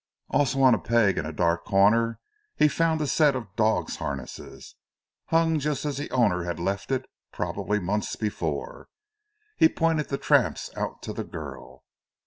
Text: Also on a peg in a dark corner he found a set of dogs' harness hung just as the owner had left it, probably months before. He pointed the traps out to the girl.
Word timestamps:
Also 0.31 0.59
on 0.63 0.73
a 0.73 0.79
peg 0.79 1.19
in 1.19 1.27
a 1.27 1.31
dark 1.31 1.63
corner 1.63 2.19
he 2.55 2.67
found 2.67 2.99
a 3.01 3.05
set 3.05 3.35
of 3.35 3.55
dogs' 3.55 3.97
harness 3.97 4.41
hung 5.27 5.59
just 5.59 5.85
as 5.85 5.97
the 5.99 6.09
owner 6.09 6.43
had 6.43 6.59
left 6.59 6.89
it, 6.89 7.05
probably 7.31 7.77
months 7.79 8.15
before. 8.15 8.87
He 9.57 9.69
pointed 9.69 10.09
the 10.09 10.17
traps 10.17 10.71
out 10.75 11.03
to 11.03 11.13
the 11.13 11.23
girl. 11.23 11.83